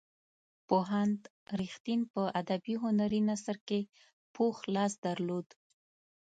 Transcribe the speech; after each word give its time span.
پوهاند 0.67 1.19
رښتین 1.59 2.01
په 2.13 2.21
ادبي 2.41 2.75
هنري 2.83 3.21
نثر 3.29 3.55
کې 3.67 3.79
پوخ 4.35 4.57
لاس 4.75 4.93
درلود. 5.05 5.47